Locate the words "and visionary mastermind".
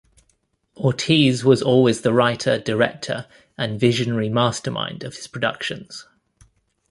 3.55-5.03